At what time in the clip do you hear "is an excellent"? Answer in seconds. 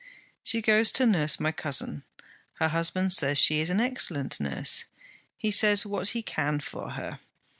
3.59-4.39